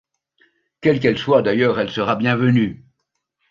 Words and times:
Quelle 0.81 0.99
qu’elle 0.99 1.19
soit, 1.19 1.43
d’ailleurs, 1.43 1.79
elle 1.79 1.91
sera 1.91 2.15
bien 2.15 2.35
venue. 2.35 2.83